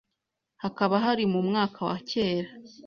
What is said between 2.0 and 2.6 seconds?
kera